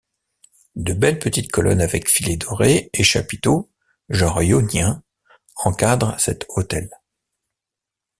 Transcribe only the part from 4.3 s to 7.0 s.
ionien encadrent cet autel.